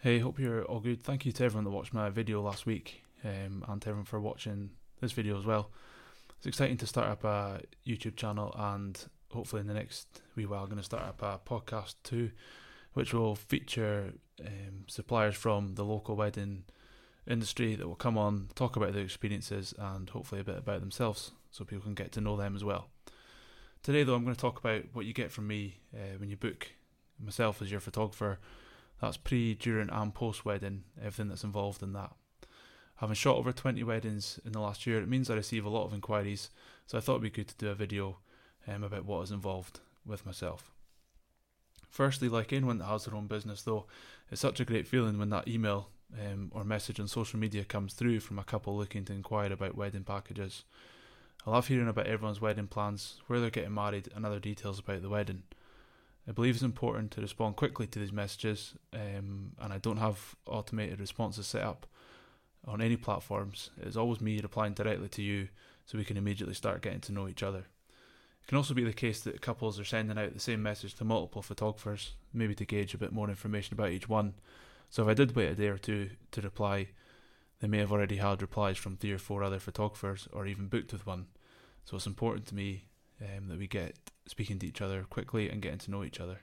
[0.00, 1.02] Hey, hope you're all good.
[1.02, 4.20] Thank you to everyone that watched my video last week um, and to everyone for
[4.20, 5.72] watching this video as well.
[6.36, 8.96] It's exciting to start up a YouTube channel and
[9.32, 12.30] hopefully in the next wee while I'm going to start up a podcast too,
[12.92, 16.62] which will feature um, suppliers from the local wedding
[17.26, 21.32] industry that will come on, talk about their experiences and hopefully a bit about themselves
[21.50, 22.86] so people can get to know them as well.
[23.82, 26.36] Today though I'm going to talk about what you get from me uh, when you
[26.36, 26.68] book
[27.18, 28.38] myself as your photographer
[29.00, 32.12] that's pre, during, and post wedding, everything that's involved in that.
[32.96, 35.84] Having shot over 20 weddings in the last year, it means I receive a lot
[35.84, 36.50] of inquiries,
[36.86, 38.18] so I thought it'd be good to do a video
[38.66, 40.72] um, about what is involved with myself.
[41.88, 43.86] Firstly, like anyone that has their own business, though,
[44.30, 47.94] it's such a great feeling when that email um, or message on social media comes
[47.94, 50.64] through from a couple looking to inquire about wedding packages.
[51.46, 55.02] I love hearing about everyone's wedding plans, where they're getting married, and other details about
[55.02, 55.44] the wedding.
[56.28, 60.36] I believe it's important to respond quickly to these messages, um, and I don't have
[60.46, 61.86] automated responses set up
[62.66, 63.70] on any platforms.
[63.80, 65.48] It's always me replying directly to you
[65.86, 67.60] so we can immediately start getting to know each other.
[67.60, 71.04] It can also be the case that couples are sending out the same message to
[71.04, 74.34] multiple photographers, maybe to gauge a bit more information about each one.
[74.90, 76.88] So if I did wait a day or two to reply,
[77.60, 80.92] they may have already had replies from three or four other photographers or even booked
[80.92, 81.26] with one.
[81.86, 82.84] So it's important to me
[83.22, 86.40] um, that we get speaking to each other quickly and getting to know each other.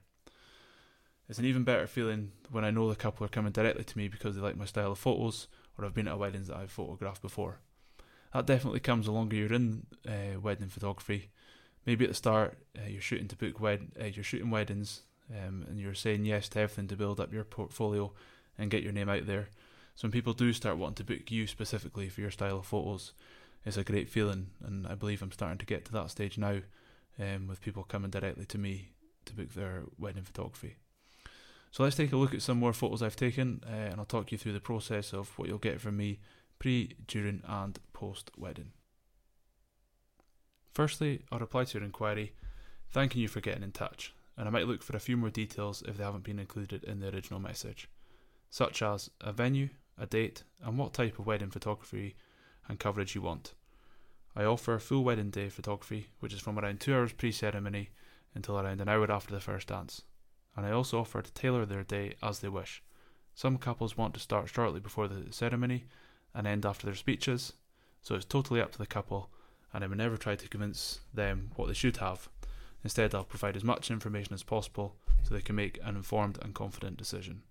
[1.27, 4.07] It's an even better feeling when I know the couple are coming directly to me
[4.07, 7.21] because they like my style of photos or have been at weddings that I've photographed
[7.21, 7.59] before.
[8.33, 11.29] That definitely comes the longer you're in uh, wedding photography.
[11.85, 15.65] Maybe at the start uh, you're shooting to book wed- uh, you're shooting weddings um,
[15.67, 18.11] and you're saying yes to everything to build up your portfolio
[18.57, 19.49] and get your name out there.
[19.95, 23.13] So when people do start wanting to book you specifically for your style of photos,
[23.65, 26.59] it's a great feeling, and I believe I'm starting to get to that stage now
[27.19, 28.89] um, with people coming directly to me
[29.25, 30.75] to book their wedding photography.
[31.71, 34.31] So let's take a look at some more photos I've taken, uh, and I'll talk
[34.31, 36.19] you through the process of what you'll get from me
[36.59, 38.71] pre, during, and post wedding.
[40.73, 42.33] Firstly, I'll reply to your inquiry,
[42.91, 45.83] thanking you for getting in touch, and I might look for a few more details
[45.87, 47.89] if they haven't been included in the original message,
[48.49, 52.15] such as a venue, a date, and what type of wedding photography
[52.67, 53.53] and coverage you want.
[54.35, 57.89] I offer full wedding day photography, which is from around two hours pre ceremony
[58.33, 60.01] until around an hour after the first dance.
[60.55, 62.83] And I also offer to tailor their day as they wish.
[63.33, 65.85] Some couples want to start shortly before the ceremony
[66.33, 67.53] and end after their speeches,
[68.01, 69.29] so it's totally up to the couple,
[69.73, 72.29] and I will never try to convince them what they should have.
[72.83, 76.53] Instead, I'll provide as much information as possible so they can make an informed and
[76.53, 77.43] confident decision.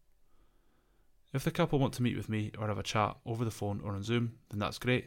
[1.35, 3.81] If the couple want to meet with me or have a chat over the phone
[3.83, 5.07] or on Zoom, then that's great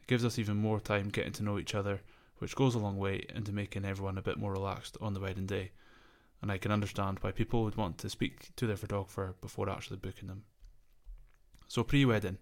[0.00, 2.00] It gives us even more time getting to know each other,
[2.38, 5.44] which goes a long way into making everyone a bit more relaxed on the wedding
[5.44, 5.72] day.
[6.40, 9.98] And I can understand why people would want to speak to their photographer before actually
[9.98, 10.44] booking them.
[11.66, 12.38] So, pre wedding.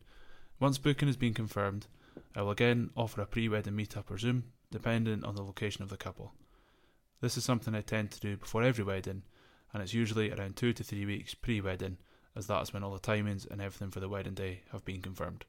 [0.61, 1.89] Once booking has been confirmed,
[2.37, 5.89] I will again offer a pre wedding meetup or Zoom, depending on the location of
[5.89, 6.33] the couple.
[7.21, 9.25] This is something I tend to do before every wedding,
[9.73, 11.97] and it's usually around two to three weeks pre wedding,
[12.37, 15.01] as that is when all the timings and everything for the wedding day have been
[15.01, 15.45] confirmed.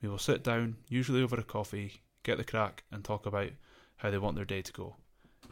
[0.00, 3.50] We will sit down, usually over a coffee, get the crack, and talk about
[3.96, 4.96] how they want their day to go,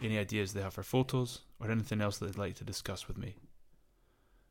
[0.02, 3.34] any ideas they have for photos, or anything else they'd like to discuss with me.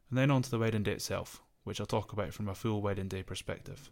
[0.09, 2.81] And then on to the wedding day itself, which I'll talk about from a full
[2.81, 3.89] wedding day perspective.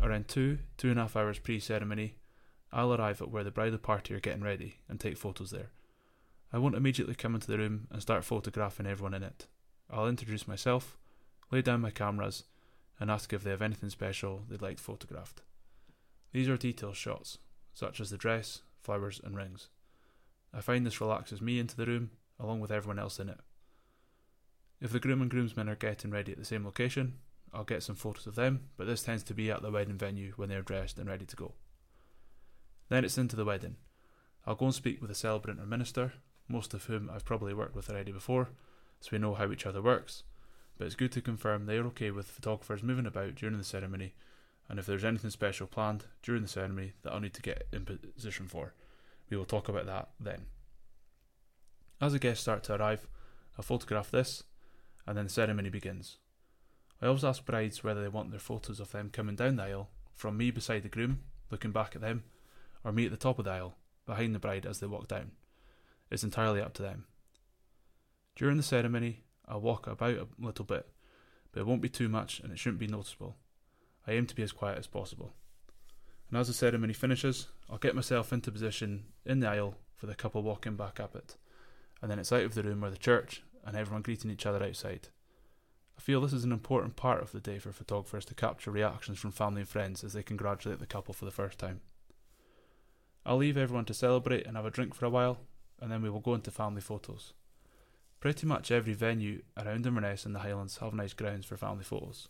[0.00, 2.16] Around two, two and a half hours pre ceremony,
[2.72, 5.70] I'll arrive at where the bridal party are getting ready and take photos there.
[6.52, 9.46] I won't immediately come into the room and start photographing everyone in it.
[9.90, 10.96] I'll introduce myself,
[11.50, 12.44] lay down my cameras,
[13.00, 15.42] and ask if they have anything special they'd like photographed.
[16.32, 17.38] These are detail shots,
[17.72, 19.68] such as the dress, flowers, and rings.
[20.52, 23.38] I find this relaxes me into the room, along with everyone else in it.
[24.80, 27.14] If the groom and groomsmen are getting ready at the same location,
[27.52, 30.32] I'll get some photos of them, but this tends to be at the wedding venue
[30.36, 31.54] when they're dressed and ready to go.
[32.88, 33.76] Then it's into the wedding.
[34.46, 36.12] I'll go and speak with the celebrant or minister,
[36.48, 38.48] most of whom I've probably worked with already before,
[39.00, 40.22] so we know how each other works,
[40.76, 44.14] but it's good to confirm they are okay with photographers moving about during the ceremony,
[44.68, 47.84] and if there's anything special planned during the ceremony that I'll need to get in
[47.84, 48.74] position for,
[49.30, 50.46] we will talk about that then.
[52.00, 53.08] As the guests start to arrive,
[53.56, 54.44] I'll photograph this,
[55.06, 56.18] and then the ceremony begins.
[57.00, 59.90] I always ask brides whether they want their photos of them coming down the aisle,
[60.14, 61.20] from me beside the groom,
[61.50, 62.24] looking back at them,
[62.84, 65.32] or me at the top of the aisle, behind the bride as they walk down.
[66.10, 67.06] It's entirely up to them.
[68.38, 70.88] During the ceremony, I'll walk about a little bit,
[71.50, 73.36] but it won't be too much and it shouldn't be noticeable.
[74.06, 75.34] I aim to be as quiet as possible.
[76.30, 80.14] And as the ceremony finishes, I'll get myself into position in the aisle for the
[80.14, 81.36] couple walking back up it,
[82.00, 84.62] and then it's out of the room or the church and everyone greeting each other
[84.62, 85.08] outside.
[85.96, 89.18] I feel this is an important part of the day for photographers to capture reactions
[89.18, 91.80] from family and friends as they congratulate the couple for the first time.
[93.26, 95.38] I'll leave everyone to celebrate and have a drink for a while,
[95.80, 97.32] and then we will go into family photos.
[98.20, 102.28] Pretty much every venue around Inverness and the Highlands have nice grounds for family photos.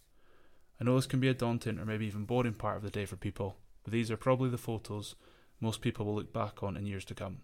[0.81, 3.07] I know this can be a daunting or maybe even boring part of the day
[3.07, 5.15] for people, but these are probably the photos
[5.61, 7.39] most people will look back on in years to come.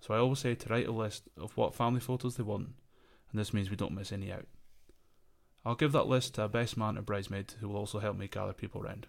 [0.00, 2.68] So I always say to write a list of what family photos they want,
[3.30, 4.46] and this means we don't miss any out.
[5.64, 8.28] I'll give that list to a best man or bridesmaid who will also help me
[8.28, 9.08] gather people round.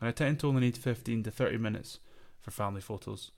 [0.00, 2.00] And I tend to only need 15 to 30 minutes
[2.40, 3.30] for family photos.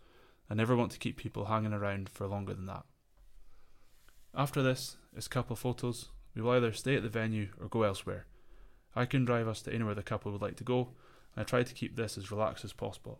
[0.48, 2.84] I never want to keep people hanging around for longer than that.
[4.38, 6.10] After this is a couple of photos.
[6.32, 8.26] We will either stay at the venue or go elsewhere.
[8.94, 10.90] I can drive us to anywhere the couple would like to go,
[11.34, 13.18] and I try to keep this as relaxed as possible.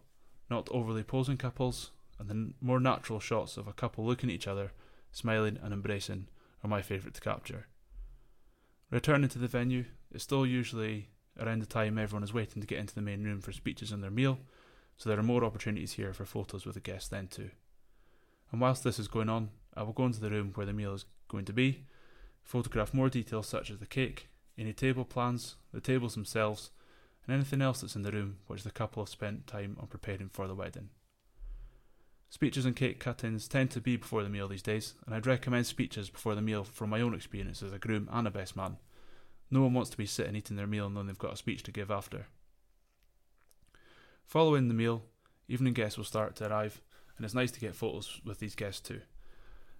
[0.49, 4.47] Not overly posing couples, and the more natural shots of a couple looking at each
[4.47, 4.71] other,
[5.11, 6.29] smiling and embracing
[6.63, 7.67] are my favourite to capture.
[8.89, 11.09] Returning to the venue is still usually
[11.41, 14.05] around the time everyone is waiting to get into the main room for speeches and
[14.05, 14.39] their meal,
[14.97, 17.51] so there are more opportunities here for photos with the guests then too.
[18.53, 20.93] And whilst this is going on, I will go into the room where the meal
[20.93, 21.85] is going to be,
[22.43, 24.29] photograph more details such as the cake,
[24.59, 26.71] any table plans, the tables themselves,
[27.25, 30.31] and anything else that's in the room which the couple have spent time on preparing
[30.31, 30.89] for the wedding.
[32.29, 35.67] Speeches and cake cuttings tend to be before the meal these days, and I'd recommend
[35.67, 38.79] speeches before the meal from my own experience as a groom and a best man.
[39.49, 41.63] No one wants to be sitting eating their meal and then they've got a speech
[41.63, 42.27] to give after.
[44.27, 45.05] Following the meal,
[45.47, 46.83] evening guests will start to arrive,
[47.17, 49.01] and it's nice to get photos with these guests too.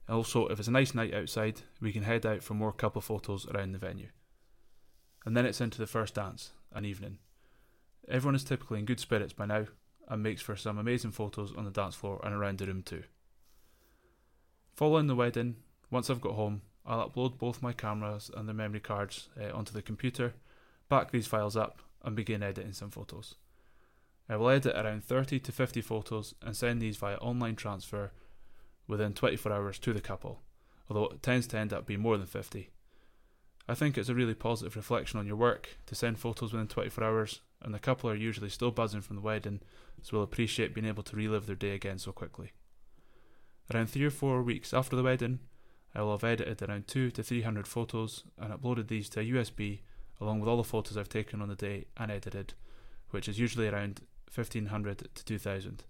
[0.09, 3.47] Also, if it's a nice night outside, we can head out for more couple photos
[3.47, 4.09] around the venue.
[5.27, 7.19] And then it's into the first dance, an evening.
[8.09, 9.67] Everyone is typically in good spirits by now,
[10.09, 13.03] and makes for some amazing photos on the dance floor and around the room too.
[14.75, 15.57] Following the wedding,
[15.91, 19.75] once I've got home, I'll upload both my cameras and the memory cards uh, onto
[19.75, 20.33] the computer,
[20.89, 23.35] back these files up, and begin editing some photos.
[24.29, 28.13] I will edit around 30 to 50 photos and send these via online transfer
[28.89, 30.43] within 24 hours to the couple,
[30.89, 32.71] although it tends to end up being more than 50.
[33.69, 37.05] I think it's a really positive reflection on your work to send photos within 24
[37.05, 39.61] hours, and the couple are usually still buzzing from the wedding
[40.03, 42.53] so will appreciate being able to relive their day again so quickly.
[43.73, 45.41] Around three or four weeks after the wedding,
[45.95, 49.25] I will have edited around two to three hundred photos and uploaded these to a
[49.25, 49.81] USB
[50.21, 52.55] along with all the photos I've taken on the day and edited,
[53.11, 54.01] which is usually around
[54.33, 55.85] 1500 to 2000.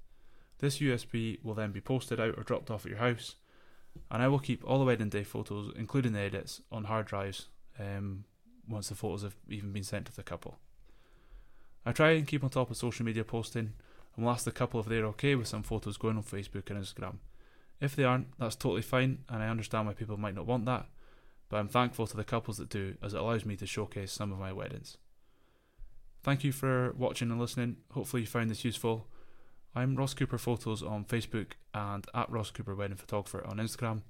[0.59, 3.37] This USB will then be posted out or dropped off at your house,
[4.11, 7.49] and I will keep all the wedding day photos, including the edits, on hard drives
[7.79, 8.25] um,
[8.69, 10.59] once the photos have even been sent to the couple.
[11.87, 13.73] I try and keep on top of social media posting
[14.19, 16.83] and we'll ask the couple if they're okay with some photos going on Facebook and
[16.83, 17.19] Instagram.
[17.81, 20.87] If they aren't, that's totally fine, and I understand why people might not want that,
[21.49, 24.33] but I'm thankful to the couples that do, as it allows me to showcase some
[24.33, 24.97] of my weddings.
[26.25, 27.77] Thank you for watching and listening.
[27.93, 29.07] Hopefully, you found this useful.
[29.75, 34.03] I'm Ross Cooper Photos on Facebook and at Ross Cooper Wedding Photographer on Instagram.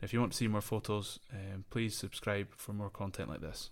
[0.00, 3.70] If you want to see more photos, um, please subscribe for more content like this.